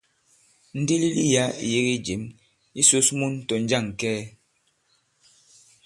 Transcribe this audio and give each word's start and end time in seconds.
Ndilili 0.79 1.23
yǎ 1.35 1.43
ì 1.63 1.65
yege 1.73 1.95
jěm. 2.05 2.23
Ǐ 2.79 2.81
sǔs 2.89 3.07
mun 3.17 3.33
tɔ̀ 3.47 3.59
jȃŋ 3.69 3.85
kɛɛ. 3.99 4.21